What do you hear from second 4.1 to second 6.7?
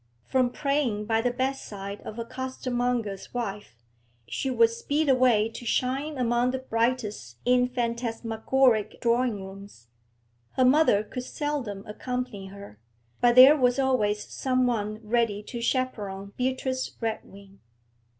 she would speed away to shine among the